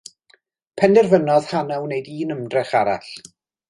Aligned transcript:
Penderfynodd 0.81 1.51
Hannah 1.53 1.79
wneud 1.87 2.11
un 2.17 2.37
ymdrech 2.41 2.77
arall. 2.85 3.17